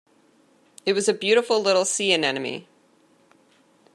It 0.83 0.93
was 0.93 1.07
a 1.07 1.13
beautiful 1.13 1.61
little 1.61 1.85
sea-anemone. 1.85 2.65